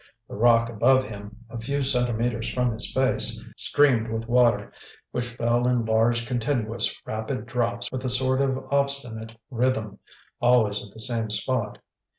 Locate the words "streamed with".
3.55-4.27